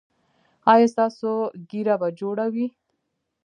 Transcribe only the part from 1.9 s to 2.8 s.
به جوړه وي؟